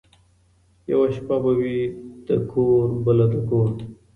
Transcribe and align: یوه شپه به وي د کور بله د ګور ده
یوه 0.91 1.07
شپه 1.15 1.35
به 1.43 1.51
وي 1.59 1.77
د 2.27 2.29
کور 2.51 2.85
بله 3.05 3.25
د 3.31 3.33
ګور 3.49 3.67
ده 3.77 3.85